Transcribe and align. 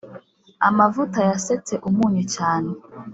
Amavuta 0.67 1.19
yasetse 1.29 1.73
umunyu 1.89 2.23
cyane 2.35 2.71